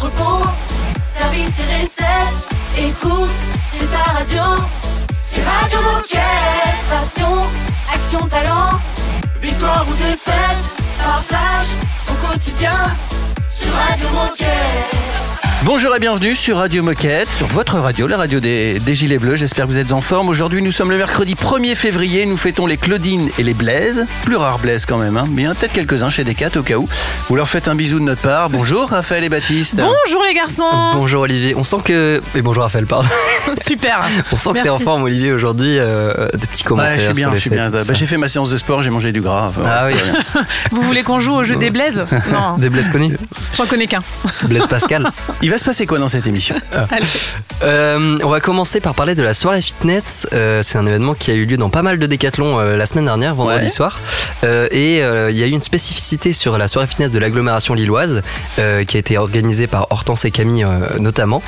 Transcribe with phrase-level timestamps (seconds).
[0.00, 0.46] entrepôt,
[1.02, 2.48] service et recettes.
[2.78, 3.30] Écoute,
[3.70, 4.42] c'est ta radio.
[5.20, 6.20] C'est Radio Moquette.
[6.88, 7.40] Passion,
[7.92, 8.78] action, talent.
[9.42, 11.68] Victoire ou défaite, partage
[12.08, 12.76] au quotidien
[13.46, 15.29] sur Radio Moquette.
[15.62, 19.36] Bonjour et bienvenue sur Radio Moquette, sur votre radio, la radio des, des Gilets Bleus.
[19.36, 20.30] J'espère que vous êtes en forme.
[20.30, 22.24] Aujourd'hui, nous sommes le mercredi 1er février.
[22.24, 24.06] Nous fêtons les Claudine et les Blaise.
[24.24, 25.26] Plus rare Blaise quand même, hein.
[25.28, 26.88] bien peut-être quelques-uns chez Decat au cas où.
[27.28, 28.48] Vous leur faites un bisou de notre part.
[28.48, 29.76] Bonjour Raphaël et Baptiste.
[29.76, 30.62] Bonjour les garçons
[30.94, 32.22] Bonjour Olivier, on sent que.
[32.34, 33.08] Et bonjour Raphaël, pardon.
[33.62, 35.76] Super On sent que t'es en forme Olivier aujourd'hui.
[35.78, 36.92] euh, des petits commentaires.
[36.92, 37.68] Ouais, je suis bien, sur les je suis bien.
[37.70, 39.48] Bah, j'ai fait ma séance de sport, j'ai mangé du gras.
[39.48, 39.94] Enfin, Ah oui,
[40.70, 42.02] Vous voulez qu'on joue au jeu des blaises?
[42.32, 43.16] Non, des Blaise connus.
[43.54, 44.02] j'en connais qu'un.
[44.44, 45.06] Blaise Pascal.
[45.50, 46.54] Il va se passer quoi dans cette émission
[46.92, 47.04] Allez.
[47.64, 50.28] Euh, on va commencer par parler de la soirée fitness.
[50.32, 52.86] Euh, c'est un événement qui a eu lieu dans pas mal de décathlons euh, la
[52.86, 53.68] semaine dernière, vendredi Ouais.
[53.68, 53.98] soir.
[54.44, 57.74] Euh, et euh, il y a eu une spécificité sur la soirée fitness de l'agglomération
[57.74, 58.22] lilloise
[58.60, 61.42] euh, qui a été organisée par Hortense et Camille euh, notamment.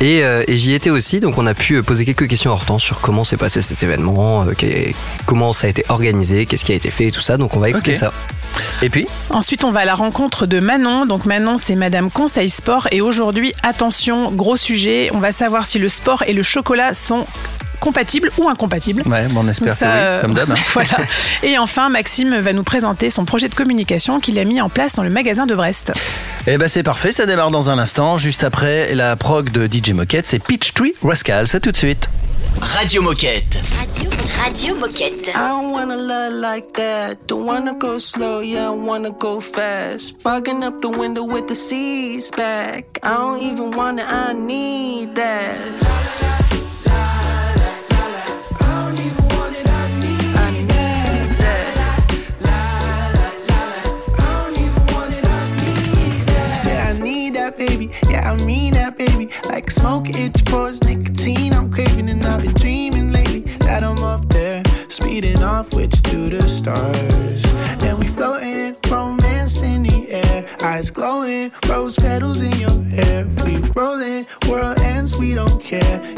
[0.00, 2.82] Et, euh, et j'y étais aussi, donc on a pu poser quelques questions à Hortense
[2.82, 4.90] sur comment s'est passé cet événement, euh,
[5.26, 7.36] comment ça a été organisé, qu'est-ce qui a été fait et tout ça.
[7.36, 8.12] Donc on va écouter ça.
[8.82, 11.06] Et puis Ensuite, on va à la rencontre de Manon.
[11.06, 12.88] Donc Manon, c'est Madame Conseil Sport.
[12.92, 17.26] Et aujourd'hui, attention, gros sujet, on va savoir si le sport et le chocolat sont
[17.80, 19.02] compatibles ou incompatibles.
[19.06, 20.50] Ouais, bon, on espère Donc ça, que oui, euh, comme d'hab.
[20.50, 20.54] hein.
[20.72, 20.96] voilà.
[21.42, 24.94] Et enfin, Maxime va nous présenter son projet de communication qu'il a mis en place
[24.94, 25.92] dans le magasin de Brest.
[26.46, 28.18] Eh ben c'est parfait, ça démarre dans un instant.
[28.18, 31.48] Juste après la prog de DJ Moquette, c'est Peachtree Rascal.
[31.48, 32.08] C'est tout de suite.
[32.60, 33.58] Radio Moquette.
[33.78, 34.10] Radio,
[34.42, 35.28] Radio Moquette.
[35.28, 37.16] I don't wanna love like that.
[37.26, 40.14] Don't wanna go slow, yeah, I wanna go fast.
[40.22, 43.00] Fogging up the window with the seas back.
[43.02, 45.56] I don't even wanna, I need that.
[59.84, 64.62] Smoke itch pores, nicotine I'm craving and I've been dreaming lately that I'm up there,
[64.88, 67.44] speeding off with you through the stars.
[67.84, 73.26] And we floating, romance in the air, eyes glowing, rose petals in your hair.
[73.44, 76.13] We rolling, world ends, we don't care.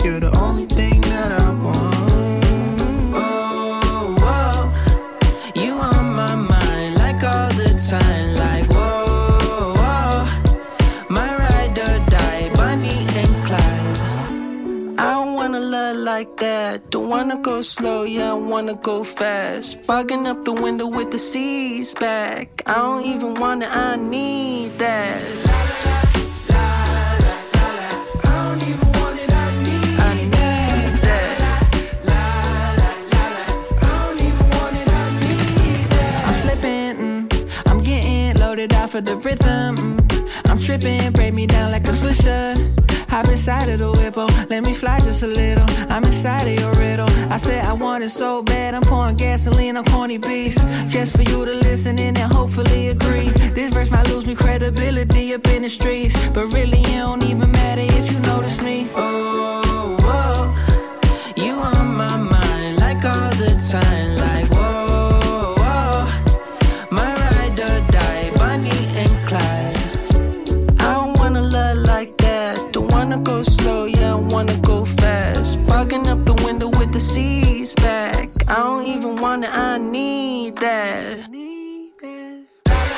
[17.62, 19.80] Slow, yeah, I wanna go fast.
[19.82, 22.62] Fogging up the window with the seas back.
[22.66, 25.22] I don't even wanna, I need that.
[36.62, 37.30] Mm.
[37.66, 39.76] I'm getting loaded off of the rhythm.
[39.76, 40.28] mm.
[40.46, 42.56] I'm tripping, break me down like a swisher.
[43.16, 45.64] Hop inside of the whip, oh, let me fly just a little.
[45.88, 47.08] I'm inside of your riddle.
[47.32, 50.62] I said I want it so bad, I'm pouring gasoline on corny beats.
[50.92, 53.30] Just for you to listen in and hopefully agree.
[53.54, 56.14] This verse might lose me credibility up in the streets.
[56.34, 58.86] But really, it don't even matter if you notice me.
[58.94, 59.96] Oh,
[79.52, 81.18] I need that.
[81.18, 82.46] I need that.
[82.68, 82.90] I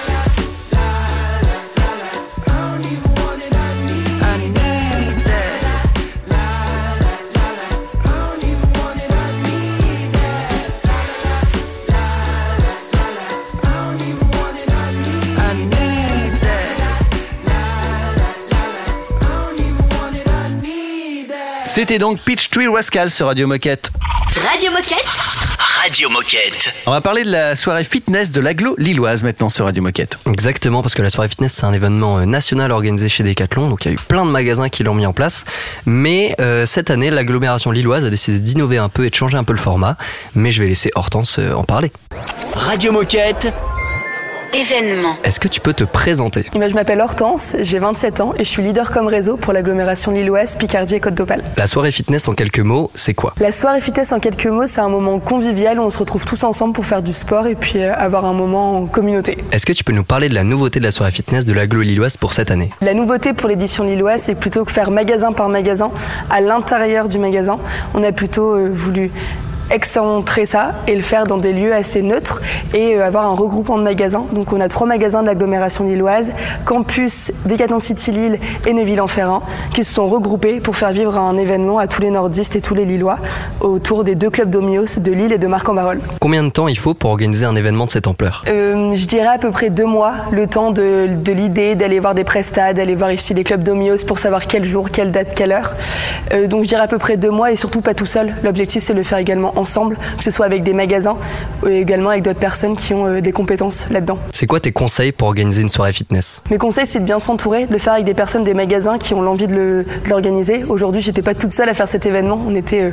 [20.55, 21.65] need that.
[21.65, 23.91] C'était donc Peachtree Rascal sur Radio Moquette.
[24.51, 25.48] Radio Moquette.
[25.81, 26.75] Radio Moquette.
[26.87, 30.19] On va parler de la soirée fitness de l'aglo lilloise maintenant sur Radio Moquette.
[30.27, 33.85] Exactement, parce que la soirée fitness, c'est un événement euh, national organisé chez Decathlon, donc
[33.85, 35.45] il y a eu plein de magasins qui l'ont mis en place.
[35.87, 39.45] Mais euh, cette année, l'agglomération lilloise a décidé d'innover un peu et de changer un
[39.45, 39.97] peu le format.
[40.35, 41.93] Mais je vais laisser Hortense euh, en parler.
[42.55, 43.47] Radio Moquette.
[44.55, 45.17] Événement.
[45.25, 46.47] Est-ce que tu peux te présenter?
[46.55, 50.57] Je m'appelle Hortense, j'ai 27 ans et je suis leader comme réseau pour l'agglomération lilloise,
[50.57, 51.45] Picardie et Côte d'Opale.
[51.57, 53.35] La soirée fitness, en quelques mots, c'est quoi?
[53.41, 56.45] La soirée fitness en quelques mots, c'est un moment convivial où on se retrouve tous
[56.45, 59.37] ensemble pour faire du sport et puis euh, avoir un moment en communauté.
[59.53, 61.83] Est-ce que tu peux nous parler de la nouveauté de la soirée fitness de l'agglo
[61.83, 62.71] lilloise pour cette année?
[62.81, 65.91] La nouveauté pour l'édition lilloise, c'est plutôt que faire magasin par magasin,
[66.31, 67.59] à l'intérieur du magasin,
[67.93, 69.11] on a plutôt euh, voulu
[69.71, 72.41] excentrer ça et le faire dans des lieux assez neutres
[72.75, 74.25] et euh, avoir un regroupement de magasins.
[74.33, 76.33] Donc on a trois magasins de l'agglomération lilloise,
[76.65, 79.43] Campus, Decathlon City Lille et Neuville-en-Ferrand,
[79.75, 82.75] qui se sont regroupés pour faire vivre un événement à tous les nordistes et tous
[82.75, 83.19] les Lillois
[83.61, 86.01] autour des deux clubs d'Omios de Lille et de Marc-en-Barœul.
[86.21, 88.45] Combien de temps il faut pour organiser un événement de cette ampleur?
[88.49, 92.15] Euh, je dirais à peu près deux mois, le temps de, de l'idée, d'aller voir
[92.15, 95.53] des prestats, d'aller voir ici les clubs d'Omios pour savoir quel jour, quelle date, quelle
[95.53, 95.75] heure.
[96.33, 98.35] Euh, donc je dirais à peu près deux mois et surtout pas tout seul.
[98.43, 101.17] L'objectif c'est de le faire également ensemble, que ce soit avec des magasins
[101.63, 104.19] ou également avec d'autres personnes qui ont euh, des compétences là-dedans.
[104.33, 106.43] C'est quoi tes conseils pour organiser une soirée fitness?
[106.51, 109.15] Mes conseils, c'est de bien s'entourer, de le faire avec des personnes des magasins qui
[109.15, 110.65] ont l'envie de l'organiser.
[110.69, 112.41] Aujourd'hui, j'étais pas toute seule à faire cet événement.
[112.47, 112.91] On était euh,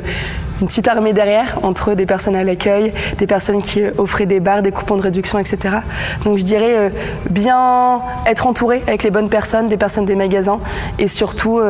[0.60, 4.40] une petite armée derrière, entre des personnes à l'accueil, des personnes qui euh, offraient des
[4.40, 5.76] bars, des coupons de réduction, etc.
[6.24, 6.92] Donc, je dirais
[7.30, 10.60] bien être entouré avec les bonnes personnes, des personnes des magasins,
[10.98, 11.60] et surtout,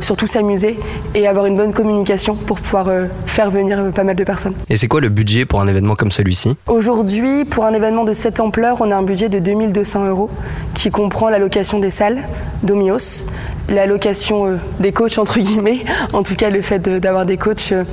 [0.00, 0.78] surtout s'amuser
[1.14, 2.88] et avoir une bonne communication pour pouvoir
[3.26, 4.35] faire venir pas mal de personnes.
[4.68, 6.56] Et c'est quoi le budget pour un événement comme celui-ci?
[6.66, 10.30] Aujourd'hui, pour un événement de cette ampleur, on a un budget de 2200 euros
[10.74, 12.18] qui comprend la location des salles
[12.62, 13.26] d'Omios,
[13.68, 15.80] la location euh, des coachs, entre guillemets,
[16.12, 17.84] en tout cas le fait de- d'avoir des coachs euh,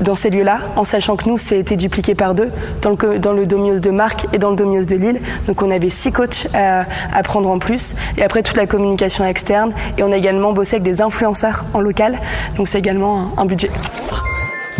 [0.00, 2.50] dans ces lieux-là, en sachant que nous, c'est été dupliqué par deux
[2.82, 5.20] dans le, dans le Domios de Marc et dans le Domios de Lille.
[5.48, 7.96] Donc on avait six coachs à, à prendre en plus.
[8.16, 9.72] Et après, toute la communication externe.
[9.98, 12.16] Et on a également bossé avec des influenceurs en local.
[12.56, 13.70] Donc c'est également un- un budget.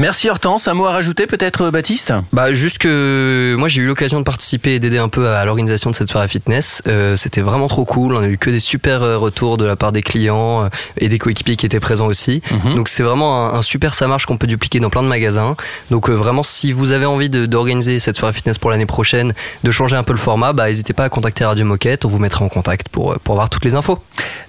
[0.00, 2.12] Merci Hortense, un mot à rajouter peut-être euh, Baptiste?
[2.32, 5.90] Bah juste que moi j'ai eu l'occasion de participer et d'aider un peu à l'organisation
[5.90, 6.82] de cette soirée fitness.
[6.86, 8.14] Euh, C'était vraiment trop cool.
[8.14, 10.68] On a eu que des super euh, retours de la part des clients euh,
[10.98, 12.42] et des coéquipiers qui étaient présents aussi.
[12.76, 15.56] Donc c'est vraiment un, un super ça marche qu'on peut dupliquer dans plein de magasins.
[15.90, 19.32] Donc euh, vraiment si vous avez envie de- d'organiser cette soirée fitness pour l'année prochaine,
[19.64, 22.04] de changer un peu le format, bah n'hésitez pas à contacter Radio Moquette.
[22.04, 23.98] On vous mettra en contact pour pour avoir toutes les infos.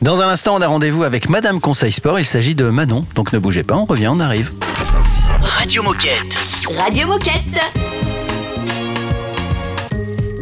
[0.03, 2.19] Dans un instant, on a rendez-vous avec Madame Conseil Sport.
[2.19, 3.03] Il s'agit de Manon.
[3.15, 4.51] Donc ne bougez pas, on revient, on arrive.
[5.41, 6.35] Radio Moquette.
[6.67, 7.61] Radio Moquette.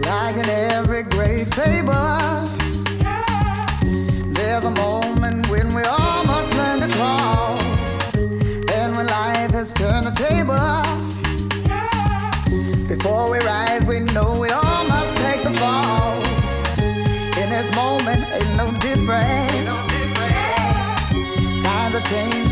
[0.01, 1.93] Like in every great fable,
[4.33, 7.59] there's a moment when we all must learn to crawl.
[8.73, 10.83] And when life has turned the table,
[12.87, 16.17] before we rise, we know we all must take the fall.
[17.41, 19.67] In this moment, ain't no different.
[21.63, 22.46] Times are changing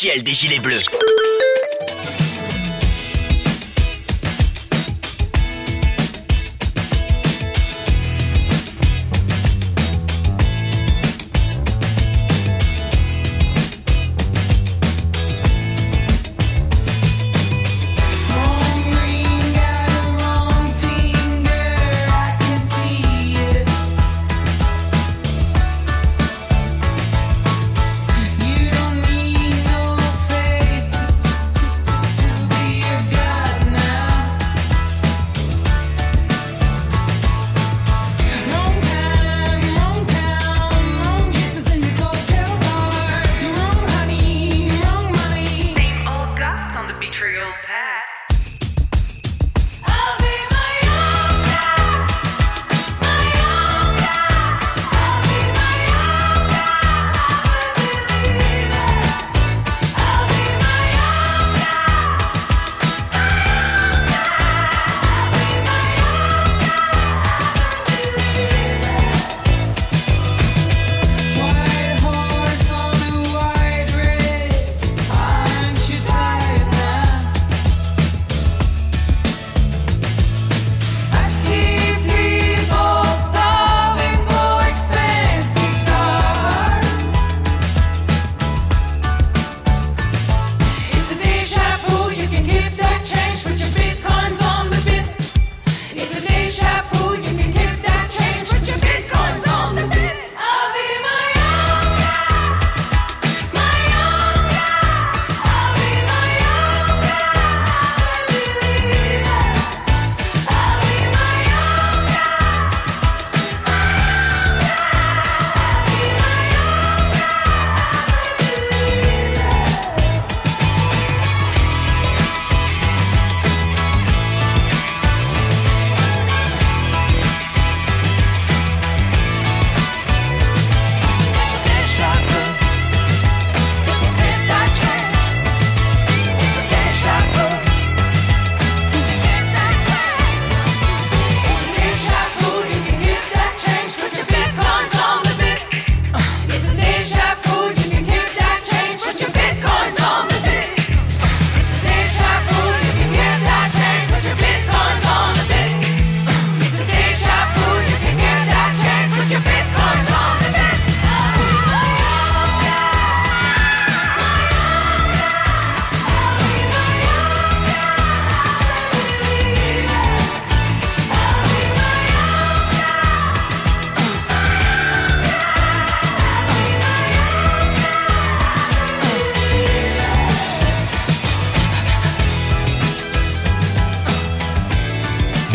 [0.00, 0.82] officielle des Gilets Bleus.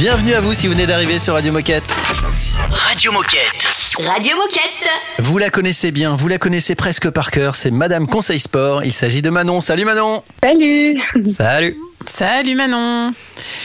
[0.05, 1.83] Bienvenue à vous si vous venez d'arriver sur Radio Moquette.
[2.69, 3.97] Radio Moquette.
[3.97, 4.87] Radio Moquette.
[5.17, 8.83] Vous la connaissez bien, vous la connaissez presque par cœur, c'est Madame Conseil Sport.
[8.83, 9.61] Il s'agit de Manon.
[9.61, 11.75] Salut Manon Salut Salut
[12.07, 13.13] Salut Manon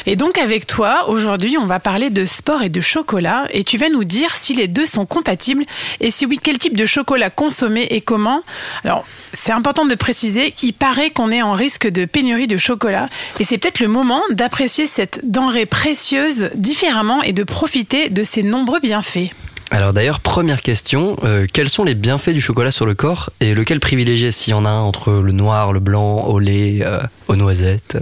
[0.06, 3.76] Et donc avec toi, aujourd'hui, on va parler de sport et de chocolat et tu
[3.76, 5.64] vas nous dire si les deux sont compatibles
[6.00, 8.42] et si oui, quel type de chocolat consommer et comment.
[8.84, 13.08] Alors, c'est important de préciser qu'il paraît qu'on est en risque de pénurie de chocolat
[13.38, 18.42] et c'est peut-être le moment d'apprécier cette denrée précieuse différemment et de profiter de ses
[18.42, 19.30] nombreux bienfaits.
[19.72, 23.54] Alors d'ailleurs, première question, euh, quels sont les bienfaits du chocolat sur le corps et
[23.54, 26.98] lequel privilégier s'il y en a un entre le noir, le blanc, au lait, euh,
[27.28, 27.96] aux noisettes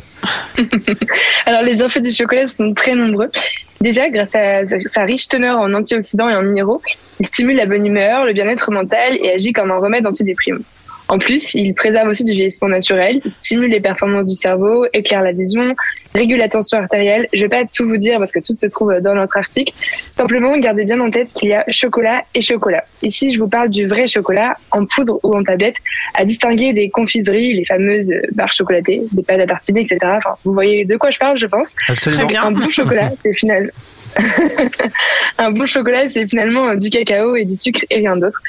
[1.46, 3.28] Alors, les bienfaits du chocolat sont très nombreux.
[3.82, 6.80] Déjà, grâce à sa riche teneur en antioxydants et en minéraux,
[7.20, 10.60] il stimule la bonne humeur, le bien-être mental et agit comme un remède antidéprime.
[11.09, 15.33] En plus, il préserve aussi du vieillissement naturel, stimule les performances du cerveau, éclaire la
[15.33, 15.75] vision,
[16.15, 17.27] régule la tension artérielle.
[17.33, 19.73] Je vais pas tout vous dire parce que tout se trouve dans notre article.
[20.17, 22.85] Simplement, gardez bien en tête qu'il y a chocolat et chocolat.
[23.03, 25.77] Ici, je vous parle du vrai chocolat, en poudre ou en tablette,
[26.15, 29.99] à distinguer des confiseries, les fameuses barres chocolatées, des pâtes à tartiner, etc.
[30.05, 31.75] Enfin, vous voyez de quoi je parle, je pense.
[31.88, 32.25] Absolument.
[32.25, 32.45] Très bien.
[32.45, 33.73] Un bon chocolat, c'est final.
[35.38, 38.41] un bon chocolat, c'est finalement du cacao et du sucre et rien d'autre.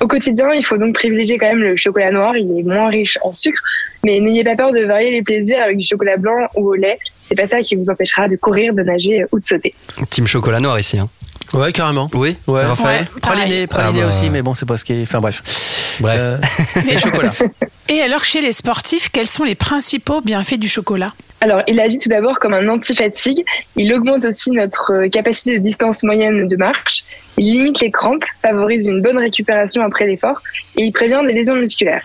[0.00, 2.36] Au quotidien, il faut donc privilégier quand même le chocolat noir.
[2.36, 3.60] Il est moins riche en sucre,
[4.04, 6.98] mais n'ayez pas peur de varier les plaisirs avec du chocolat blanc ou au lait.
[7.26, 9.74] C'est pas ça qui vous empêchera de courir, de nager ou de sauter.
[10.10, 10.98] Team chocolat noir ici.
[10.98, 11.08] Hein.
[11.52, 12.10] Ouais, carrément.
[12.14, 12.64] Oui, Ouais.
[12.64, 13.20] Raphaël Ouais.
[13.20, 14.08] Praliné, praliné Ah bah.
[14.08, 15.02] aussi, mais bon, c'est pas ce qui est.
[15.02, 15.42] Enfin bref.
[16.00, 16.16] Bref.
[16.20, 16.38] Euh,
[16.88, 17.32] et chocolat.
[17.88, 21.08] Et alors, chez les sportifs, quels sont les principaux bienfaits du chocolat?
[21.40, 23.44] Alors, il agit tout d'abord comme un anti-fatigue.
[23.76, 27.04] Il augmente aussi notre capacité de distance moyenne de marche.
[27.38, 30.42] Il limite les crampes, favorise une bonne récupération après l'effort
[30.76, 32.02] et il prévient des lésions musculaires.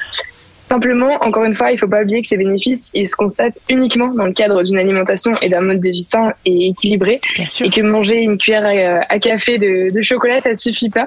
[0.74, 3.60] Simplement, encore une fois, il ne faut pas oublier que ces bénéfices, ils se constatent
[3.70, 7.22] uniquement dans le cadre d'une alimentation et d'un mode de vie sain et équilibré.
[7.36, 7.68] Bien sûr.
[7.68, 11.06] Et que manger une cuillère à, à café de, de chocolat, ça suffit pas.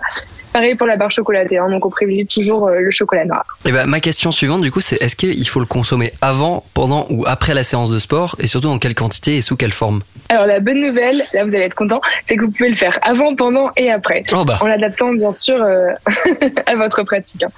[0.56, 3.44] Pareil pour la barre chocolatée, hein, donc on privilégie toujours euh, le chocolat noir.
[3.66, 7.06] Et bah, ma question suivante, du coup, c'est est-ce qu'il faut le consommer avant, pendant
[7.10, 10.00] ou après la séance de sport Et surtout, en quelle quantité et sous quelle forme?
[10.30, 12.98] Alors la bonne nouvelle, là vous allez être content, c'est que vous pouvez le faire
[13.02, 14.22] avant, pendant et après.
[14.32, 14.58] Oh bah.
[14.62, 15.88] En l'adaptant bien sûr euh,
[16.66, 17.42] à votre pratique.
[17.42, 17.50] hein.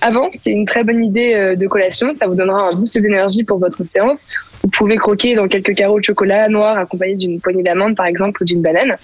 [0.00, 3.44] Avant, c'est une très bonne idée euh, de collation, ça vous donnera un boost d'énergie
[3.44, 4.26] pour votre séance.
[4.64, 8.42] Vous pouvez croquer dans quelques carreaux de chocolat noir accompagnés d'une poignée d'amandes par exemple
[8.42, 8.96] ou d'une banane.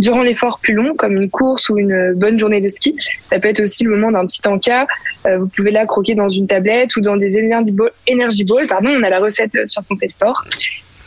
[0.00, 2.96] Durant l'effort plus long, comme une course ou une bonne journée de ski,
[3.30, 4.86] ça peut être aussi le moment d'un petit encas.
[5.26, 8.66] Euh, vous pouvez là croquer dans une tablette ou dans des energy ball, energy ball.
[8.82, 10.44] On a la recette sur Conseil Sport.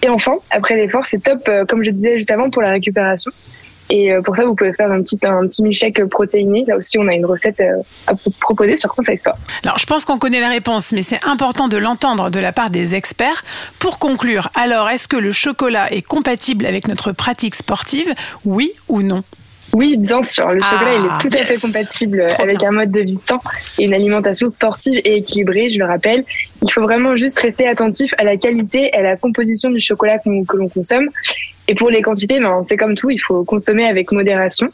[0.03, 3.32] Et enfin, après l'effort, c'est top, euh, comme je disais juste avant, pour la récupération.
[3.89, 6.65] Et euh, pour ça, vous pouvez faire un petit, un petit milkshake protéiné.
[6.67, 9.38] Là aussi, on a une recette euh, à pro- proposer sur Conseil Sport.
[9.63, 12.70] Alors, je pense qu'on connaît la réponse, mais c'est important de l'entendre de la part
[12.70, 13.44] des experts.
[13.79, 18.13] Pour conclure, alors, est-ce que le chocolat est compatible avec notre pratique sportive?
[18.44, 19.24] Oui ou non?
[19.74, 20.50] Oui, bien sûr.
[20.50, 22.70] Le Ah, chocolat, il est tout à fait compatible Trop avec bien.
[22.70, 23.39] un mode de vie sain
[23.77, 26.24] et une alimentation sportive et équilibrée, je le rappelle.
[26.63, 30.20] Il faut vraiment juste rester attentif à la qualité et à la composition du chocolat
[30.20, 31.10] que l'on consomme.
[31.67, 34.67] Et pour les quantités, ben, c'est comme tout, il faut consommer avec modération.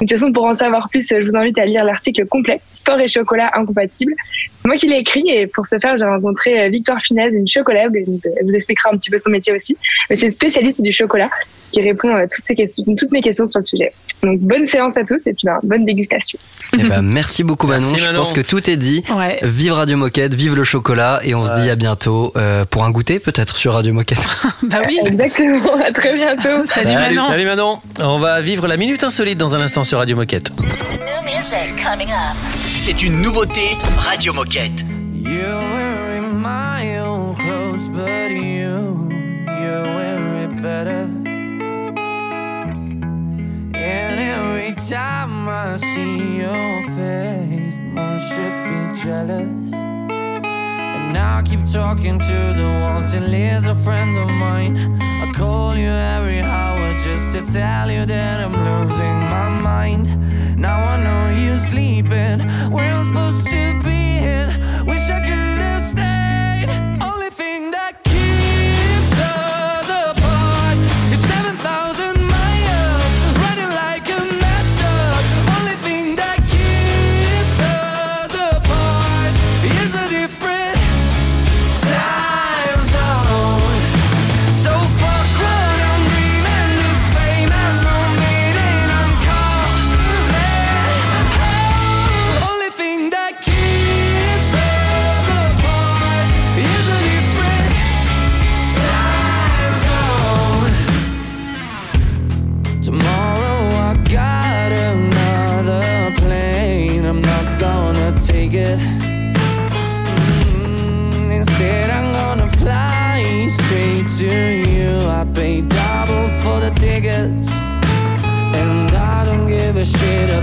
[0.00, 2.98] De toute façon, pour en savoir plus, je vous invite à lire l'article complet Sport
[2.98, 4.12] et chocolat incompatibles.
[4.60, 7.46] C'est moi qui l'ai écrit et pour ce faire, j'ai rencontré euh, Victoire Finesse, une
[7.46, 7.92] chocolate.
[7.94, 9.76] Elle vous expliquera un petit peu son métier aussi.
[10.10, 11.30] Mais c'est une spécialiste du chocolat
[11.70, 13.92] qui répond à toutes, ces questions, toutes mes questions sur le sujet.
[14.22, 16.38] Donc, bonne séance à tous et puis ben, bonne dégustation.
[16.72, 17.86] Eh ben, merci beaucoup Manon.
[17.88, 18.18] Merci, Je Manon.
[18.18, 19.04] pense que tout est dit.
[19.16, 19.38] Ouais.
[19.42, 22.90] Vive Radio Moquette, vive le chocolat et on se dit à bientôt euh, pour un
[22.90, 24.18] goûter peut-être sur Radio Moquette.
[24.64, 24.98] Bah oui.
[25.04, 26.33] Exactement, à très bientôt.
[26.42, 27.28] Salut, Manon.
[27.28, 27.78] Salut Manon.
[28.02, 30.50] On va vivre la minute insolite dans un instant sur Radio Moquette.
[32.76, 34.84] C'est une nouveauté Radio Moquette.
[35.14, 41.08] You're wearing my old clothes, but you, you wear it better.
[43.74, 49.93] And every time I see your face, more should be jealous.
[51.14, 55.00] Now I keep talking to the wall till he's a friend of mine.
[55.00, 60.04] I call you every hour just to tell you that I'm losing my mind.
[60.58, 62.40] Now I know you're sleeping
[62.72, 64.02] where I'm supposed to be.
[64.34, 65.43] And wish I could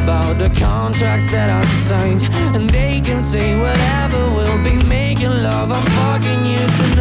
[0.03, 2.23] about the contracts that I signed.
[2.55, 5.71] And they can say whatever, we'll be making love.
[5.71, 7.00] I'm fucking you tonight.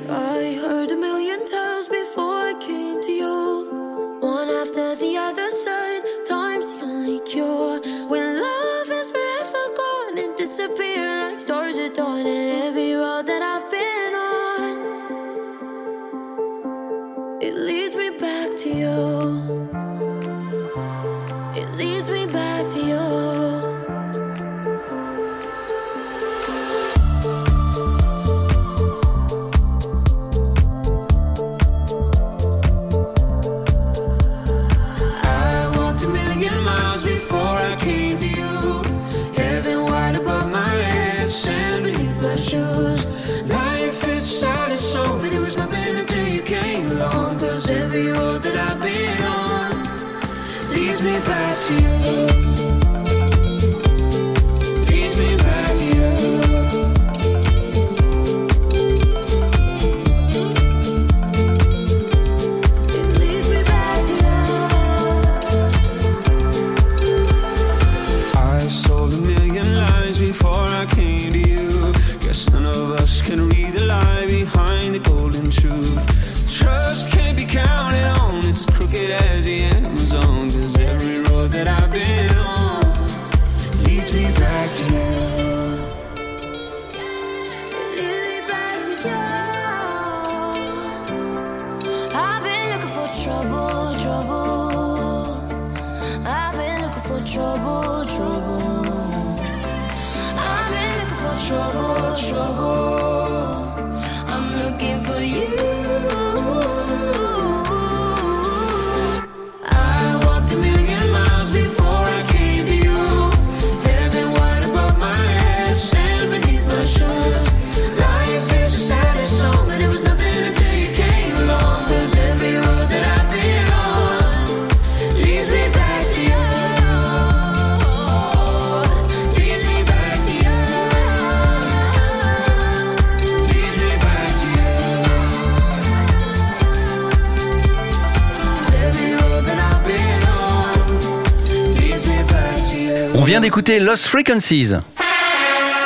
[143.71, 144.73] D'écouter Lost Frequencies.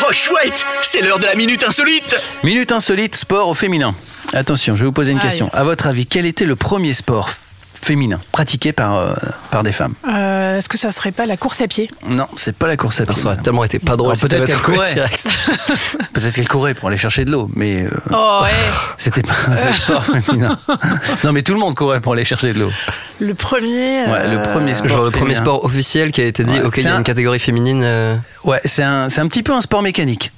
[0.02, 2.15] Oh chouette, c'est l'heure de la minute insolite.
[2.43, 3.93] Minute insolite, sport au féminin.
[4.34, 5.26] Attention, je vais vous poser une Aïe.
[5.26, 5.52] question.
[5.54, 7.30] À votre avis, quel était le premier sport
[7.76, 9.14] féminin pratiqué par, euh,
[9.52, 11.90] par des femmes Euh, Est-ce que ça serait pas la course à pied?
[12.08, 13.16] Non, c'est pas la course à pied.
[13.16, 14.96] Ça aurait tellement été pas drôle si peut-être qu'elle courait.
[16.14, 18.50] Peut-être qu'elle courait pour aller chercher de l'eau, mais euh, Oh ouais.
[18.98, 19.34] c'était pas
[19.68, 20.58] le sport féminin.
[21.24, 22.72] Non, mais tout le monde courait pour aller chercher de l'eau.
[23.20, 24.06] Le premier.
[24.06, 24.90] Ouais, le premier sport.
[24.90, 26.96] Genre le premier sport officiel qui a été dit, Ouais, ok, il y c'est a
[26.96, 27.82] un- une catégorie féminine.
[27.84, 30.32] euh, Ouais, c'est un, c'est un petit peu un sport mécanique.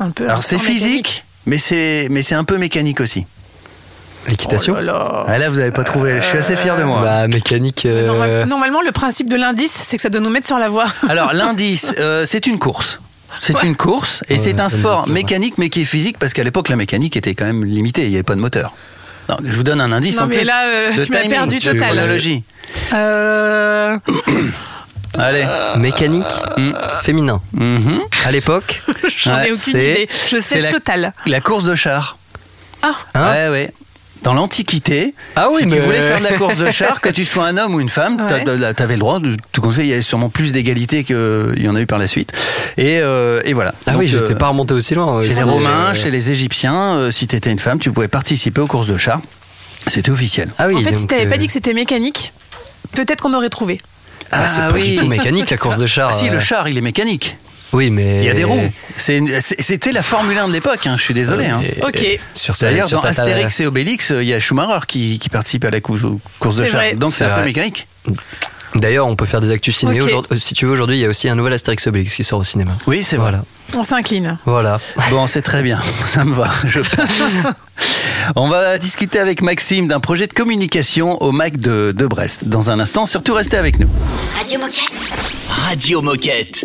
[0.00, 0.24] Un peu.
[0.28, 3.26] Alors c'est physique, mais c'est mais c'est un peu mécanique aussi.
[4.28, 5.24] L'équitation Oh là là.
[5.28, 6.16] Ah, là, vous n'avez pas trouvé.
[6.20, 7.00] Je suis assez fier de moi.
[7.02, 7.84] Bah, mécanique.
[7.86, 10.68] euh, Normal- Normalement, le principe de l'indice, c'est que ça doit nous mettre sur la
[10.68, 10.86] voie.
[11.08, 13.00] Alors l'indice, euh, c'est une course.
[13.40, 16.44] C'est une course et Ouais, c'est un sport mécanique mais qui est physique parce qu'à
[16.44, 18.72] l'époque la mécanique était quand même limitée, il n'y avait pas de moteur.
[19.28, 21.58] Non, je vous donne un indice Non, en mais plus là, euh, tu m'as perdu
[21.58, 21.80] total.
[21.80, 22.44] chronologie.
[22.92, 23.98] Euh,
[25.18, 25.46] Allez.
[25.76, 26.32] Mécanique
[27.02, 27.40] féminin.
[27.52, 28.00] Mhm.
[28.24, 28.82] À l'époque,
[29.16, 30.08] J'en Ouais, ai aucune idée.
[30.28, 31.12] Je sèche la- total.
[31.26, 32.16] La course de char.
[32.82, 33.74] Ah, Hein ouais, ouais.
[34.24, 37.10] Dans l'Antiquité, Ah oui, si mais- tu voulais faire de la course de char, que
[37.10, 38.42] tu sois un homme ou une femme, Ouais.
[38.74, 39.20] tu avais le droit.
[39.20, 41.86] De, tout comme ça, il y avait sûrement plus d'égalité qu'il y en a eu
[41.86, 42.32] par la suite.
[42.78, 43.74] Et, euh, et voilà.
[43.86, 45.20] ah Donc, oui, j'étais euh, pas remonté aussi loin.
[45.22, 47.92] Chez les C'est- Romains, euh, chez les Égyptiens, euh, si tu étais une femme, tu
[47.92, 49.20] pouvais participer aux courses de char.
[49.86, 50.48] C'était officiel.
[50.58, 52.32] Ah oui, en fait, si t'avais euh, pas dit que c'était mécanique,
[52.92, 53.78] peut-être qu'on aurait trouvé.
[54.32, 56.08] ah, c'est pas du tout mécanique la course de char.
[56.12, 56.32] Ah, si, euh.
[56.32, 57.36] le char, il est mécanique.
[57.72, 58.18] Oui, mais.
[58.20, 58.70] Il y a des roues.
[58.96, 61.46] C'était la Formule 1 de l'époque, hein, je suis désolé.
[61.46, 61.60] hein.
[61.64, 62.20] Et- Ok.
[62.34, 65.64] Sur D'ailleurs, dans ta- Astérix et Obélix, euh, il y a Schumacher qui, qui participe
[65.64, 66.82] à la course, de char.
[66.96, 67.86] Donc C'est un peu mécanique.
[68.76, 70.00] D'ailleurs, on peut faire des actus ciné.
[70.36, 72.44] Si tu veux, aujourd'hui, il y a aussi un nouvel Astérix Obélix qui sort au
[72.44, 72.72] cinéma.
[72.86, 73.30] Oui, c'est vrai.
[73.30, 73.44] Voilà.
[73.76, 74.38] On s'incline.
[74.44, 74.80] Voilà.
[75.10, 76.50] Bon, c'est très bien, ça me va.
[76.66, 76.80] je-
[78.36, 82.46] On va discuter avec Maxime d'un projet de communication au MAC de, de Brest.
[82.48, 83.88] Dans un instant, surtout restez avec nous.
[84.38, 84.92] Radio Moquette.
[85.48, 86.64] Radio Moquette.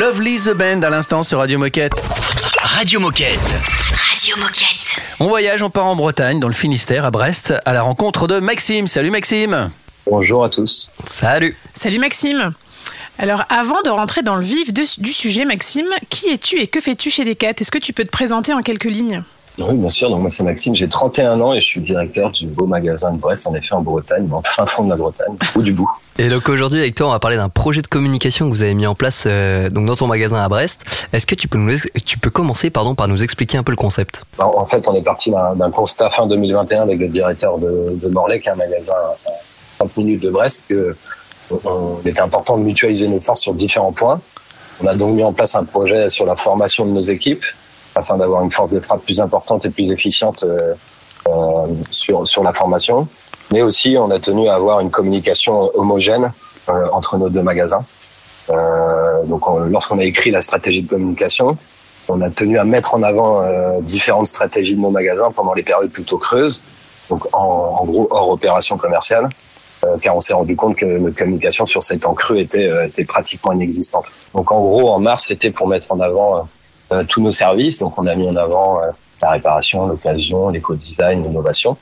[0.00, 1.92] Lovely the Band à l'instant sur Radio Moquette.
[2.62, 3.38] Radio Moquette.
[4.10, 4.98] Radio Moquette.
[5.20, 8.40] On voyage, on part en Bretagne, dans le Finistère, à Brest, à la rencontre de
[8.40, 8.86] Maxime.
[8.86, 9.70] Salut Maxime
[10.10, 10.90] Bonjour à tous.
[11.04, 11.54] Salut.
[11.74, 12.52] Salut Maxime.
[13.18, 16.80] Alors avant de rentrer dans le vif de- du sujet, Maxime, qui es-tu et que
[16.80, 17.50] fais-tu chez Decat?
[17.60, 19.22] Est-ce que tu peux te présenter en quelques lignes?
[19.58, 20.08] Oui, bien sûr.
[20.08, 20.74] Donc moi, c'est Maxime.
[20.74, 23.82] J'ai 31 ans et je suis directeur du beau magasin de Brest, en effet, en
[23.82, 25.90] Bretagne, en fin fond de la Bretagne, au du bout.
[26.18, 28.74] Et donc aujourd'hui avec toi on va parler d'un projet de communication que vous avez
[28.74, 30.84] mis en place euh, donc dans ton magasin à Brest.
[31.12, 33.76] Est-ce que tu peux nous tu peux commencer pardon par nous expliquer un peu le
[33.76, 34.24] concept?
[34.38, 38.42] En fait, on est parti d'un constat fin 2021 avec le directeur de, de Morlaix,
[38.46, 40.96] un magasin à 30 minutes de Brest, que
[42.04, 44.20] il était important de mutualiser nos forces sur différents points.
[44.82, 47.44] On a donc mis en place un projet sur la formation de nos équipes
[47.94, 50.74] afin d'avoir une force de frappe plus importante et plus efficiente euh,
[51.28, 53.08] euh, sur, sur la formation.
[53.52, 56.32] Mais aussi, on a tenu à avoir une communication homogène
[56.68, 57.84] euh, entre nos deux magasins.
[58.50, 61.56] Euh, donc, on- lorsqu'on a écrit la stratégie de communication,
[62.08, 65.62] on a tenu à mettre en avant euh, différentes stratégies de nos magasins pendant les
[65.62, 66.62] périodes plutôt creuses,
[67.08, 69.28] donc en, en gros hors opération commerciale,
[69.84, 72.86] euh, car on s'est rendu compte que notre communication sur ces temps creux était, euh,
[72.86, 74.06] était pratiquement inexistante.
[74.34, 76.48] Donc en gros, en mars, c'était pour mettre en avant
[76.92, 77.78] euh, tous nos services.
[77.78, 78.80] Donc on a mis en avant
[79.22, 81.76] la réparation, l'occasion, l'éco-design, l'innovation.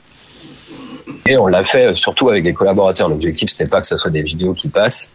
[1.29, 3.07] Et on l'a fait euh, surtout avec les collaborateurs.
[3.07, 5.11] L'objectif, c'était pas que ce soit des vidéos qui passent,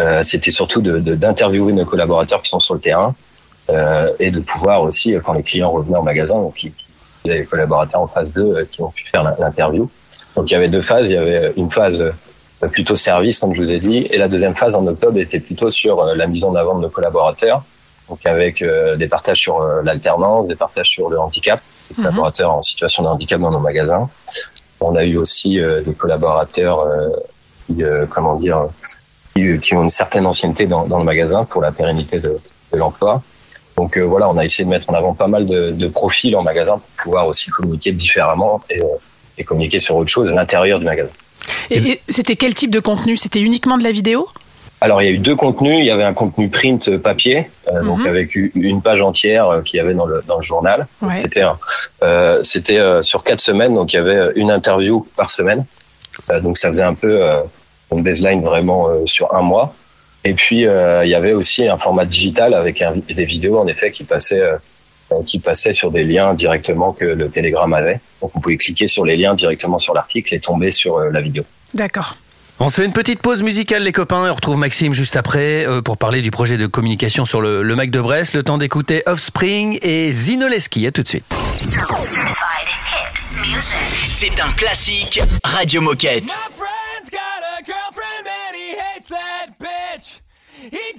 [0.00, 3.14] euh, c'était surtout de- de- d'interviewer nos collaborateurs qui sont sur le terrain
[3.70, 6.72] euh, et de pouvoir aussi, euh, quand les clients revenaient au magasin, donc il
[7.26, 9.88] il y avait les collaborateurs en phase 2 euh, qui ont pu faire l'in- l'interview.
[10.36, 11.08] Donc il y avait deux phases.
[11.08, 12.04] Il y avait une phase
[12.70, 15.70] plutôt service, comme je vous ai dit, et la deuxième phase en octobre était plutôt
[15.70, 17.62] sur la mise en avant de nos collaborateurs,
[18.10, 22.04] donc avec euh, des partages sur l'alternance, des partages sur le handicap, des Mhm.
[22.04, 24.10] collaborateurs en situation de handicap dans nos magasins.
[24.84, 27.08] On a eu aussi euh, des collaborateurs euh,
[27.66, 28.66] qui, euh, comment dire,
[29.34, 32.38] qui, ont une certaine ancienneté dans, le magasin pour la pérennité de,
[32.72, 33.22] l'emploi.
[33.76, 36.72] Donc voilà, on a essayé de mettre en avant pas mal de, profils en magasin
[36.72, 41.10] pour pouvoir aussi communiquer différemment et, communiquer sur autre chose à l'intérieur du magasin.
[41.70, 43.16] Et c'était quel type de contenu?
[43.16, 44.28] C'était uniquement de la vidéo?
[44.84, 45.78] Alors il y a eu deux contenus.
[45.78, 48.06] Il y avait un contenu print euh, papier, euh, donc Mhm.
[48.06, 50.86] avec u- une page entière euh, qu'il y avait dans le, dans le journal.
[51.00, 51.16] Donc, Ouais.
[51.16, 51.44] C'était
[52.02, 55.64] euh, c'était euh, sur quatre semaines, donc il y avait euh, une interview par semaine.
[56.30, 57.40] Euh, donc ça faisait un peu euh,
[57.92, 59.74] une baseline vraiment euh, sur un mois.
[60.26, 63.66] Et puis euh, il y avait aussi un format digital avec un- des vidéos en
[63.66, 64.56] effet qui passaient euh,
[65.12, 68.00] euh, qui passaient sur des liens directement que le Telegram avait.
[68.20, 71.20] Donc on pouvait cliquer sur les liens directement sur l'article et tomber sur euh, la
[71.22, 71.42] vidéo.
[71.72, 72.16] D'accord.
[72.60, 75.66] On se fait une petite pause musicale, les copains, et on retrouve Maxime juste après
[75.66, 78.32] euh, pour parler du projet de communication sur le, le Mac de Brest.
[78.34, 80.86] Le temps d'écouter Offspring et Zinoleski.
[80.86, 81.24] À tout de suite.
[84.08, 86.30] C'est un classique Radio Moquette.
[86.56, 90.20] friend's got a girlfriend and he hates that bitch.
[90.70, 90.94] He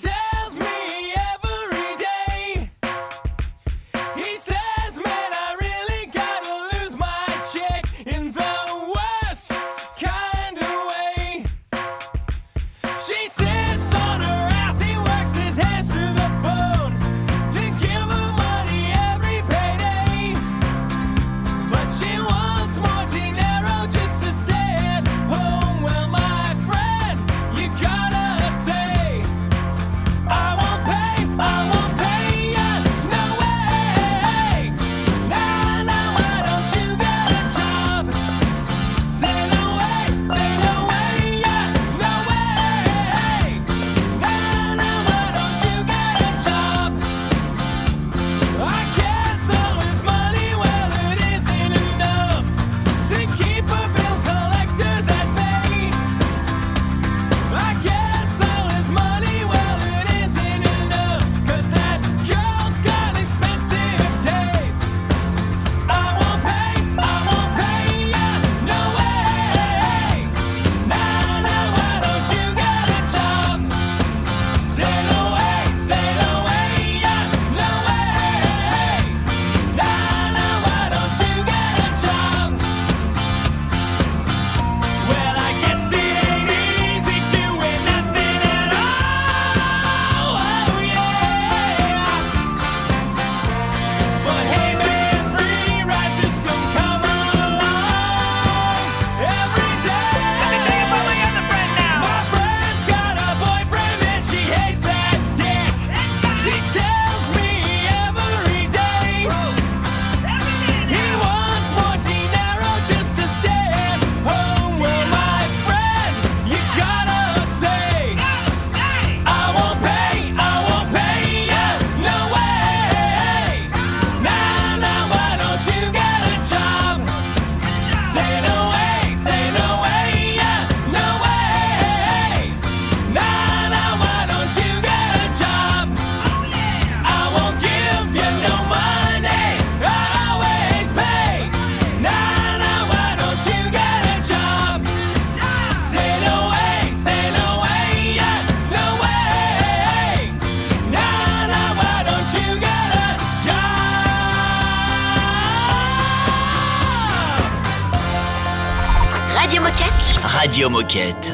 [160.45, 161.31] Radio Moquette.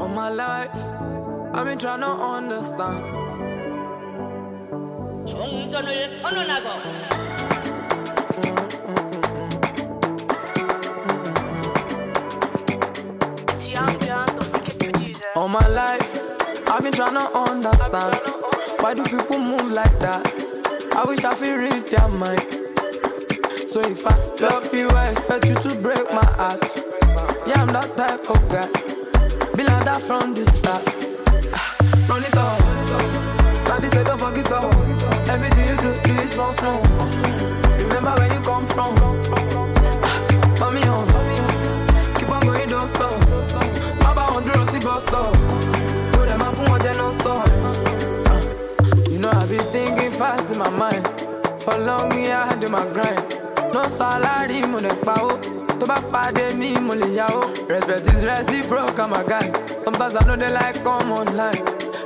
[0.00, 0.70] All my life,
[1.54, 3.02] I've been trying to understand.
[5.26, 6.68] 정전을 선언하고
[15.34, 18.16] All my life, I've been trying to understand.
[18.80, 20.26] Why do people move like that?
[20.96, 22.40] I wish I could read their mind.
[23.68, 26.81] So if I love you, I expect you to break my heart.
[27.45, 28.67] Yeah, I'm that type of guy.
[29.57, 30.83] Be like that from the start.
[31.53, 31.75] Ah,
[32.07, 32.59] Run it up.
[33.67, 34.71] Daddy said don't forget up.
[35.29, 36.81] Everything you do, do it small, small.
[37.77, 38.95] Remember where you come from.
[40.03, 40.17] Ah,
[40.59, 41.07] Mommy on.
[42.15, 43.13] Keep on going, don't stop.
[43.99, 45.33] Baba on dúró sí bus stop.
[46.13, 47.47] Put them out for day non stop.
[48.31, 48.39] Ah,
[49.11, 51.05] You know I've been thinking fast in my mind.
[51.61, 53.42] For long me I had in my grind.
[53.73, 54.89] No salary, mo lè.
[55.79, 57.27] Tó bá pàdé mi, mo lè yá.
[57.67, 59.51] Respect is reciprocal, a guy.
[59.83, 61.63] Sometimes I know they like come online.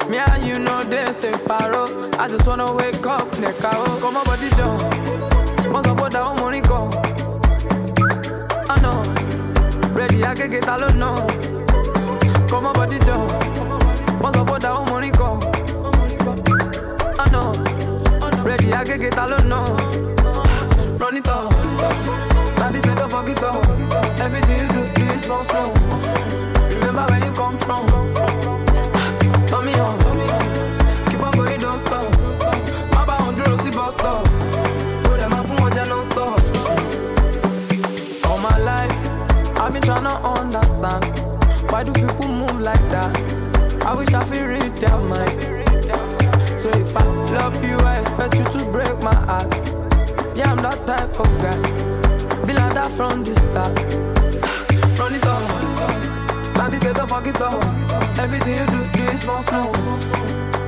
[0.10, 1.84] Me and you know they say paro.
[2.20, 3.88] I just wanna wake up, nẹ̀ka ó.
[4.02, 4.68] Kọ́mọ́ bọ́dí jọ.
[5.74, 6.06] Wọ́n bó
[6.70, 6.86] kan.
[8.74, 8.92] Ọ̀nà.
[9.98, 11.10] Ready, agége ta ló nà.
[12.50, 13.28] Kọ́mọ́ my body down.
[14.22, 15.40] Once I put down money go.
[17.20, 17.52] I know.
[18.44, 19.78] Ready, I get alone.
[21.00, 21.57] Run it, I
[21.90, 22.56] don't.
[22.56, 23.64] Daddy said don't it up.
[24.20, 24.82] Everything you do,
[25.14, 25.74] it slow, slow.
[26.80, 27.86] Remember where you come from.
[29.48, 29.98] Turn me on.
[31.10, 32.12] Keep on going, don't stop.
[32.92, 34.24] Baba on the road, see bus stop.
[35.04, 36.40] Put them up from one non stop.
[38.28, 41.06] All my life, I've been trying to understand.
[41.72, 43.14] Why do people move like that?
[43.86, 45.42] I wish I could read their mind.
[46.60, 49.87] So if I love you, I expect you to break my heart.
[50.38, 51.58] Yeah, I'm that type of guy.
[52.46, 53.74] Be like that from the start.
[55.00, 55.42] Run it up.
[56.54, 57.58] Daddy said don't fuck it up.
[58.20, 59.74] Everything you do, do it small, small.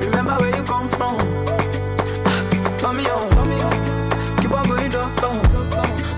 [0.02, 1.18] Remember where you come from.
[2.78, 3.30] Turn me on.
[4.42, 5.38] Keep on going, don't stop.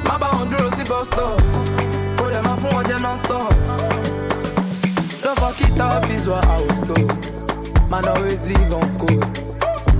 [0.08, 1.36] Mama on the see bus stop.
[2.16, 3.52] Put them off from one non-stop.
[5.20, 7.90] Don't fuck it up is what I was told.
[7.90, 9.28] Man always live on code.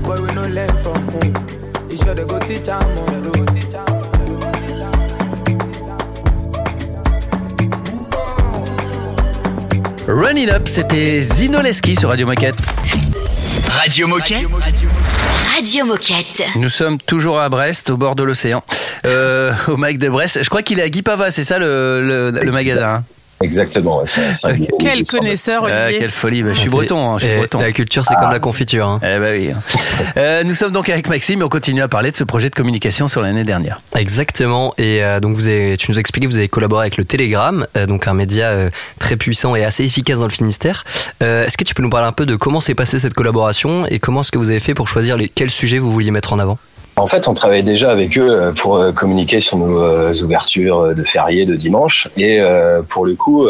[0.01, 1.62] But we no learn from home.
[1.93, 3.49] You sure they go teach am on road.
[10.07, 12.55] Run It Up, c'était Zinoleski sur Radio Moquette.
[13.79, 14.47] Radio Moquette.
[15.55, 16.43] Radio Moquette.
[16.55, 18.63] Nous sommes toujours à Brest, au bord de l'océan,
[19.05, 20.39] euh, au Mac de Brest.
[20.43, 23.03] Je crois qu'il est à Guipava, c'est ça le, le- le magasin hein?
[23.43, 23.99] Exactement.
[23.99, 25.99] ouais, c'est- c'est un gros Quel connaisseur, Ah, Olivier.
[25.99, 27.59] quelle folie, bah, je suis breton, hein, je suis et breton.
[27.59, 28.87] La culture, c'est comme la confiture.
[28.87, 28.99] hein.
[29.03, 29.51] Eh ben oui.
[30.17, 32.55] Euh, nous sommes donc avec Maxime et on continue à parler de ce projet de
[32.55, 33.79] communication sur l'année dernière.
[33.95, 34.73] Exactement.
[34.77, 37.05] Et euh, donc vous avez, tu nous as expliqué que vous avez collaboré avec le
[37.05, 38.69] Télégramme, euh, donc un média euh,
[38.99, 40.83] très puissant et assez efficace dans le Finistère.
[41.21, 43.85] Euh, est-ce que tu peux nous parler un peu de comment s'est passée cette collaboration
[43.87, 46.33] et comment est-ce que vous avez fait pour choisir les, quels sujets vous vouliez mettre
[46.33, 46.57] en avant?
[46.95, 50.93] En fait, on travaillait déjà avec eux euh, pour euh, communiquer sur nos euh, ouvertures
[50.93, 52.07] de fériés, de dimanche.
[52.17, 52.39] Et
[52.89, 53.47] pour le coup,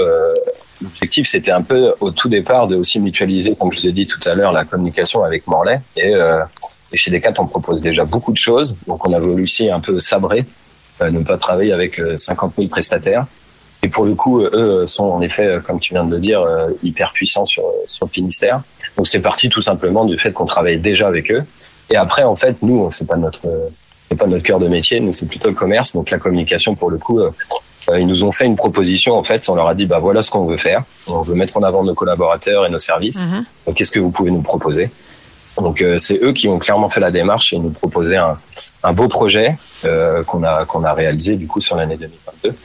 [0.81, 4.07] l'objectif, c'était un peu au tout départ de aussi mutualiser, comme je vous ai dit
[4.07, 5.81] tout à l'heure, la communication avec Morlaix.
[5.97, 8.77] Et, et chez Decat, on propose déjà beaucoup de choses.
[8.87, 10.45] Donc, on a voulu aussi un peu sabrer,
[11.01, 13.25] ne pas travailler avec euh, 50 000 prestataires.
[13.81, 16.45] Et pour le coup, eux sont en effet, comme tu viens de le dire,
[16.83, 18.61] hyper puissants sur, sur le Finistère.
[18.95, 21.43] Donc, c'est parti tout simplement du fait qu'on travaillait déjà avec eux.
[21.93, 23.47] Et après, en fait, nous, c'est pas notre,
[24.09, 24.99] c'est pas notre cœur de métier.
[24.99, 25.93] Nous, c'est plutôt le commerce.
[25.93, 27.29] Donc, la communication, pour le coup, euh,
[27.89, 29.13] euh, ils nous ont fait une proposition.
[29.15, 30.83] En fait, on leur a dit, bah voilà ce qu'on veut faire.
[31.05, 33.27] On veut mettre en avant nos collaborateurs et nos services.
[33.67, 34.89] Donc, qu'est-ce que vous pouvez nous proposer?
[35.57, 38.39] Donc, euh, c'est eux qui ont clairement fait la démarche et nous proposer un,
[38.81, 39.55] un beau projet
[40.25, 42.55] qu'on a qu'on a réalisé du coup sur l'année 2022.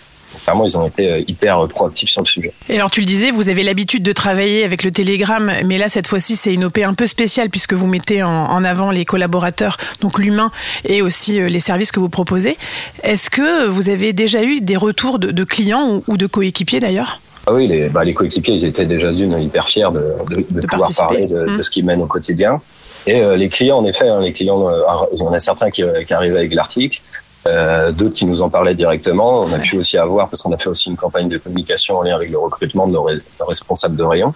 [0.45, 2.53] Clairement, ils ont été euh, hyper euh, proactifs sur le sujet.
[2.69, 5.89] Et alors tu le disais, vous avez l'habitude de travailler avec le Télégramme, mais là
[5.89, 9.77] cette fois-ci c'est une OP un peu spéciale puisque vous mettez en, avant les collaborateurs,
[10.01, 10.51] donc l'humain
[10.85, 12.57] et aussi euh, les services que vous proposez.
[13.03, 17.21] Est-ce que vous avez déjà eu des retours de, clients ou, de coéquipiers d'ailleurs?
[17.47, 20.67] Ah oui, les, bah, les coéquipiers, ils étaient déjà d'une hyper fiers de, de, de
[20.67, 21.57] pouvoir parler de, Mm.
[21.57, 22.61] de ce qu'ils mènent au quotidien.
[23.07, 24.83] Et euh, les clients, en effet, hein, les clients, euh,
[25.13, 27.01] il y en a certains qui, qui arrivaient avec l'article,
[27.47, 29.41] euh, d'autres qui nous en parlaient directement.
[29.43, 32.03] On a pu aussi avoir, parce qu'on a fait aussi une campagne de communication en
[32.03, 34.35] lien avec le recrutement de nos, re- nos responsables de rayon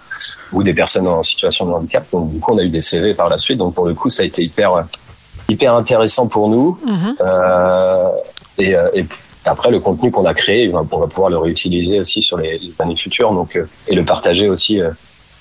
[0.51, 2.05] ou des personnes en situation de handicap.
[2.11, 3.57] Donc du coup, on a eu des CV par la suite.
[3.57, 4.85] Donc pour le coup, ça a été hyper
[5.49, 6.79] hyper intéressant pour nous.
[7.21, 8.09] Euh,
[8.57, 9.05] et, euh, et
[9.45, 12.37] après, le contenu qu'on a créé, on va, on va pouvoir le réutiliser aussi sur
[12.37, 14.89] les, les années futures, donc euh, et le partager aussi euh,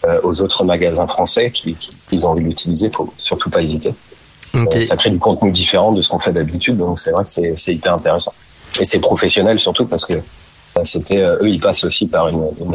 [0.06, 2.90] euh, aux autres magasins français qui, qui, qui ont envie de l'utiliser.
[2.90, 3.94] Faut surtout pas hésiter.
[4.54, 4.76] Ok.
[4.76, 7.30] Euh, ça crée du contenu différent de ce qu'on fait d'habitude, donc c'est vrai que
[7.56, 8.32] c'est hyper intéressant.
[8.80, 10.20] Et c'est professionnel surtout parce que euh,
[10.84, 12.74] c'était euh, eux, ils passent aussi par une, une,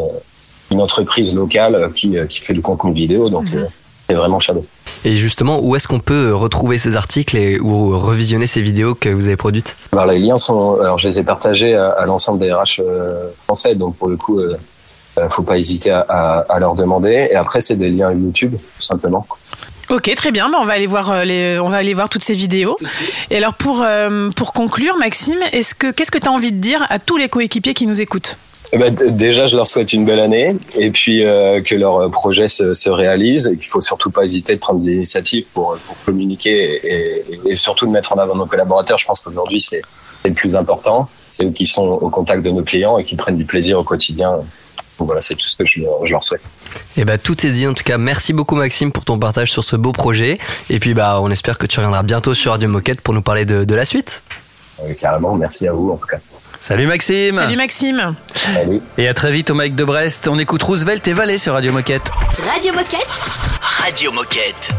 [0.72, 3.66] une entreprise locale euh, qui, qui fait du contenu vidéo, donc euh,
[4.08, 4.66] c'est vraiment shadow.
[5.06, 9.10] Et justement, où est-ce qu'on peut retrouver ces articles et, ou revisionner ces vidéos que
[9.10, 9.76] vous avez produites?
[9.92, 12.82] Alors les liens sont, alors je les ai partagés à, à l'ensemble des RH
[13.44, 14.58] français, donc pour le coup, euh,
[15.20, 17.28] euh, faut pas hésiter à, à, à leur demander.
[17.32, 19.26] Et après, c'est des liens YouTube, tout simplement.
[19.90, 20.50] Ok, très bien.
[20.50, 22.78] Bah, on va aller voir euh, les, on va aller voir toutes ces vidéos.
[23.30, 26.58] Et alors pour euh, pour conclure, Maxime, est-ce que qu'est-ce que tu as envie de
[26.60, 28.38] dire à tous les coéquipiers qui nous écoutent?
[28.74, 32.50] Eh ben, déjà, je leur souhaite une belle année et puis euh, que leur projet
[32.50, 35.96] se, se réalise et qu'il faut surtout pas hésiter de prendre des initiatives pour, pour
[36.06, 38.98] communiquer et, et- et surtout de mettre en avant nos collaborateurs.
[38.98, 39.82] Je pense qu'aujourd'hui, c'est
[40.22, 41.08] c'est le plus important.
[41.30, 43.84] C'est eux qui sont au contact de nos clients et qui prennent du plaisir au
[43.84, 44.40] quotidien.
[44.98, 46.42] Donc voilà, c'est tout ce que je, leur- je leur souhaite.
[46.96, 47.98] Et bah tout est dit en tout cas.
[47.98, 50.38] Merci beaucoup Maxime pour ton partage sur ce beau projet.
[50.70, 53.46] Et puis bah on espère que tu reviendras bientôt sur Radio Moquette pour nous parler
[53.46, 54.24] de, de la suite.
[54.84, 56.18] Euh, carrément, merci à vous en tout cas.
[56.60, 57.36] Salut Maxime.
[57.36, 58.16] Salut Maxime.
[58.34, 58.82] Salut.
[58.98, 60.28] Et à très vite au Mike de Brest.
[60.28, 62.10] On écoute Roosevelt et Vallée sur Radio Moquette.
[62.52, 63.08] Radio Moquette.
[63.62, 64.72] Radio Moquette.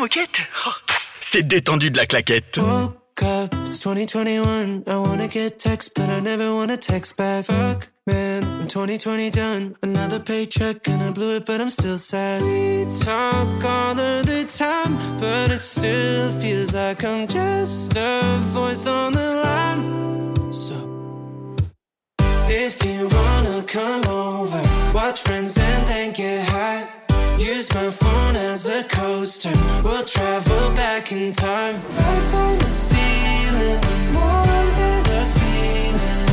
[0.00, 0.70] Moquette Oh,
[1.20, 2.56] C'est détendu de la claquette.
[2.56, 4.82] Woke up, it's 2021.
[4.86, 7.44] I wanna get text, but I never wanna text back.
[7.44, 9.74] Fuck, man, I'm 2020 done.
[9.82, 12.40] Another paycheck and I blew it, but I'm still sad.
[12.40, 18.86] We talk all of the time, but it still feels like I'm just a voice
[18.86, 20.50] on the line.
[20.50, 20.74] So,
[22.48, 24.62] if you wanna come over,
[24.94, 26.88] watch friends and then get high.
[27.40, 29.52] Use my phone as a coaster.
[29.82, 31.76] We'll travel back in time.
[31.96, 33.80] Lights on the ceiling,
[34.12, 36.26] more than a feeling.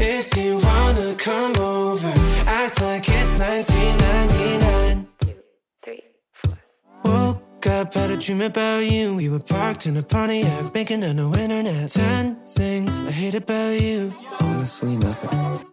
[0.00, 2.12] If you wanna come over,
[2.46, 5.08] act like it's 1999.
[5.18, 5.34] Two,
[5.82, 6.56] three, four.
[7.04, 9.16] Woke up, had a dream about you.
[9.16, 11.90] We were parked in a Pontiac, making a no internet.
[11.90, 14.14] Ten things I hate about you.
[14.38, 15.66] Honestly, nothing.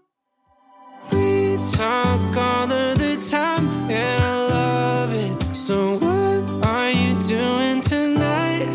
[1.12, 4.39] We talk all of the time, and I.
[5.60, 8.70] So what are you doing tonight?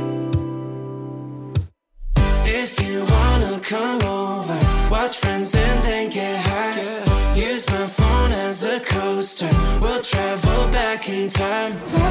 [2.44, 4.58] If you wanna come over,
[4.90, 7.34] watch friends and then get high.
[7.34, 9.48] Use my phone as a coaster.
[9.80, 12.03] We'll travel back in time.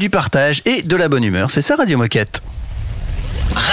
[0.00, 1.50] Du partage et de la bonne humeur.
[1.50, 2.42] C'est ça Radio Moquette.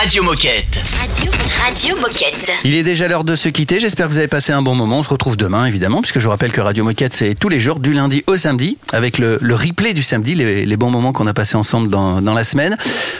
[0.07, 0.79] Radio Moquette.
[1.01, 1.31] Radio,
[1.61, 2.51] Radio Moquette.
[2.63, 3.81] Il est déjà l'heure de se quitter.
[3.81, 4.99] J'espère que vous avez passé un bon moment.
[4.99, 7.59] On se retrouve demain, évidemment, puisque je vous rappelle que Radio Moquette, c'est tous les
[7.59, 11.11] jours, du lundi au samedi, avec le, le replay du samedi, les, les bons moments
[11.11, 12.77] qu'on a passés ensemble dans, dans la semaine.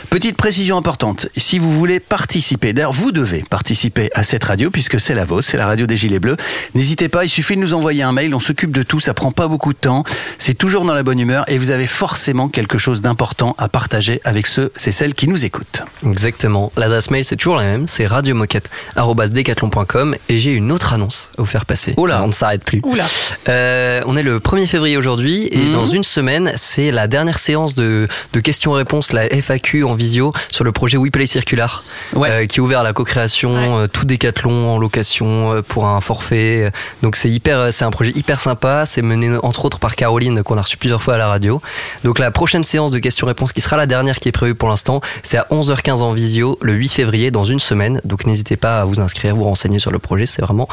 [0.08, 1.28] Petite précision importante.
[1.36, 5.46] Si vous voulez participer, d'ailleurs, vous devez participer à cette radio, puisque c'est la vôtre,
[5.46, 6.38] c'est la radio des Gilets Bleus.
[6.74, 8.34] N'hésitez pas, il suffit de nous envoyer un mail.
[8.34, 8.98] On s'occupe de tout.
[8.98, 10.04] Ça prend pas beaucoup de temps.
[10.38, 14.22] C'est toujours dans la bonne humeur et vous avez forcément quelque chose d'important à partager
[14.24, 15.82] avec ceux, c'est celles qui nous écoutent.
[16.06, 16.72] Exactement.
[16.78, 17.86] L'adresse mail, c'est toujours la même.
[17.86, 21.94] C'est radiomoquette.com et j'ai une autre annonce à vous faire passer.
[22.06, 22.22] Là.
[22.22, 22.80] On ne s'arrête plus.
[22.84, 23.04] Oula.
[23.48, 25.72] Euh, on est le 1er février aujourd'hui et Mhm.
[25.72, 30.64] dans une semaine, c'est la dernière séance de, de questions-réponses, la FAQ en visio sur
[30.64, 31.84] le projet WePlay Circular
[32.16, 33.50] euh, qui est ouvert à la co-création,
[33.80, 36.70] euh, tout décathlon en location pour un forfait.
[37.02, 38.84] Donc c'est hyper, c'est un projet hyper sympa.
[38.86, 41.60] C'est mené entre autres par Caroline qu'on a reçu plusieurs fois à la radio.
[42.04, 45.00] Donc la prochaine séance de questions-réponses qui sera la dernière qui est prévue pour l'instant,
[45.22, 48.00] c'est à 11h15 en visio le 8 février dans une semaine.
[48.04, 50.26] Donc n'hésitez pas à vous inscrire, vous renseigner sur le projet.
[50.26, 50.68] C'est vraiment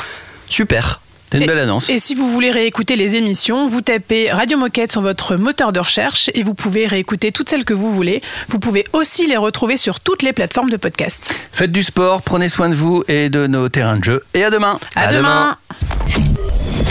[0.47, 0.99] super.
[1.31, 1.89] C'est une belle annonce.
[1.89, 5.79] Et si vous voulez réécouter les émissions, vous tapez Radio Moquette sur votre moteur de
[5.79, 8.21] recherche et vous pouvez réécouter toutes celles que vous voulez.
[8.47, 11.33] Vous pouvez aussi les retrouver sur toutes les plateformes de podcast.
[11.51, 14.23] Faites du sport, prenez soin de vous et de nos terrains de jeu.
[14.33, 14.79] Et à demain.
[14.95, 15.57] À, demain.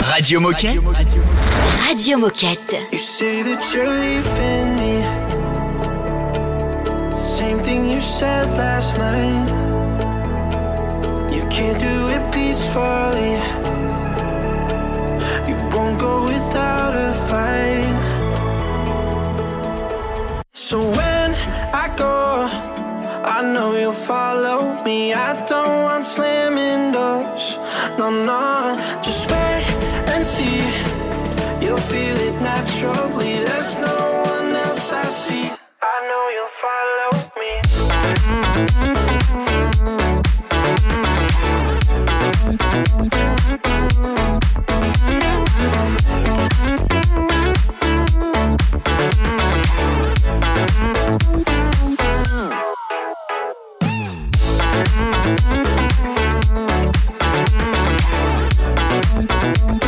[0.03, 0.81] Radio Moquette.
[1.87, 2.75] Radio Moquette.
[2.91, 3.41] You say
[7.65, 7.85] that you're leaving me.
[7.85, 9.49] Same thing you said last night.
[11.33, 13.33] You can't do it peacefully.
[15.47, 18.03] You won't go without a fight.
[20.53, 21.33] So when
[21.73, 22.47] I go,
[23.23, 25.13] I know you'll follow me.
[25.13, 27.57] I don't want slamming doors.
[27.97, 29.65] No, no, just wait
[30.13, 30.61] and see.
[31.65, 33.14] You'll feel it naturally.
[59.57, 59.84] Thank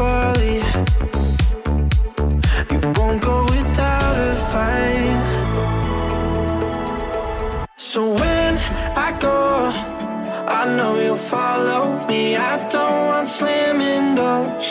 [0.00, 0.56] folly.
[2.72, 5.28] You won't go without a fight.
[7.76, 8.52] So when
[9.06, 9.38] I go,
[10.60, 12.22] I know you'll follow me.
[12.52, 14.68] I don't want slamming doors.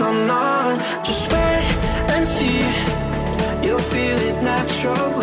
[0.00, 0.44] No, no,
[1.06, 1.66] just wait
[2.14, 2.60] and see.
[3.64, 5.17] You'll feel it natural.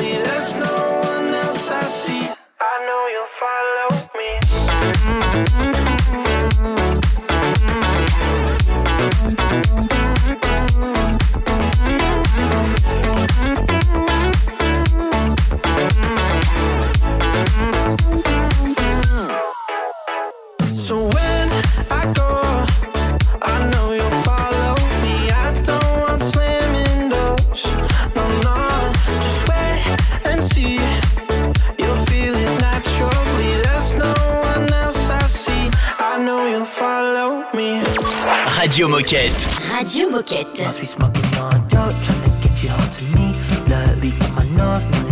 [38.76, 39.32] Radio Moquette.
[39.72, 40.62] Radio Moquette.
[40.66, 43.32] Must be smoking on dope, trying to get you home to me.
[43.68, 45.05] Blood leave on my nose, no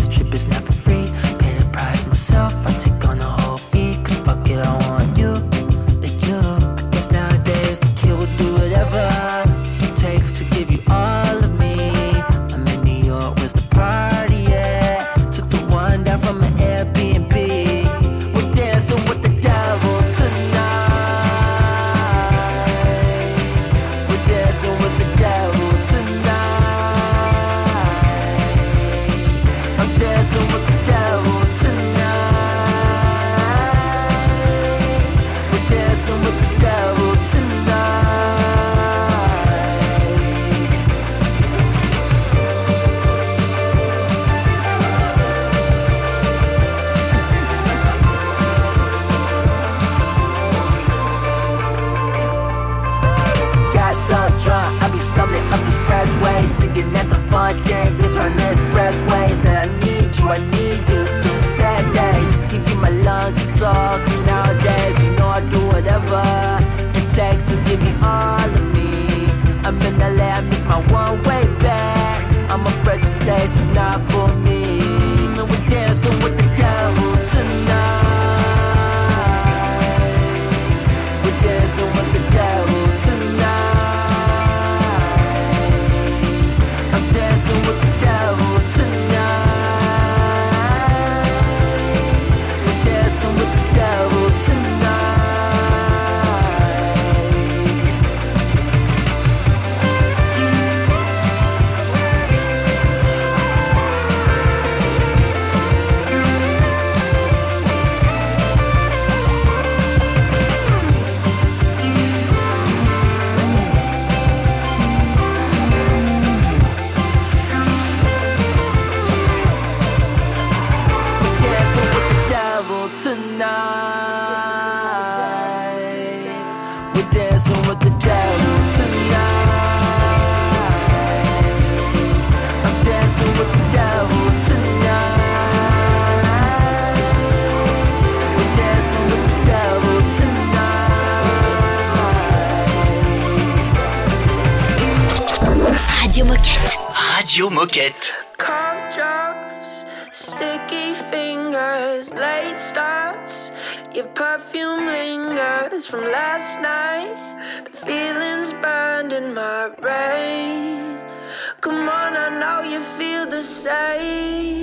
[163.63, 164.62] say.